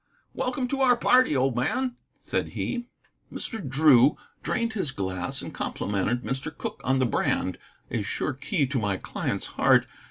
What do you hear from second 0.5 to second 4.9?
to our party, old man," said he. Mr. Drew drained his